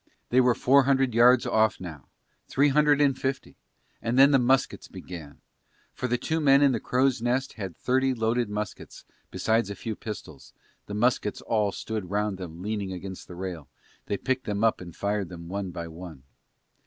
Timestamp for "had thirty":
7.53-8.15